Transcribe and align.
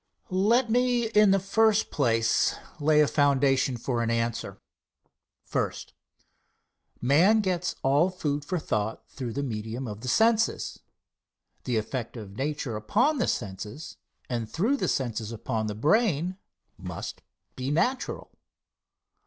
Answer. 0.31 0.35
Let 0.35 0.69
me, 0.71 1.07
in 1.09 1.29
the 1.29 1.37
first 1.39 1.91
place, 1.91 2.55
lay 2.79 3.01
a 3.01 3.07
foundation 3.07 3.77
for 3.77 4.01
an 4.01 4.09
answer. 4.09 4.59
First. 5.43 5.93
Man 6.99 7.39
gets 7.41 7.75
all 7.83 8.09
food 8.09 8.43
for 8.43 8.57
thought 8.57 9.07
through 9.09 9.33
the 9.33 9.43
medium 9.43 9.87
of 9.87 10.01
the 10.01 10.07
senses. 10.07 10.79
The 11.65 11.77
effect 11.77 12.17
of 12.17 12.35
nature 12.35 12.75
upon 12.75 13.19
the 13.19 13.27
senses, 13.27 13.97
and 14.27 14.49
through 14.49 14.77
the 14.77 14.87
senses 14.87 15.31
upon 15.31 15.67
the 15.67 15.75
brain, 15.75 16.39
must 16.79 17.21
be 17.55 17.69
natural. 17.69 18.31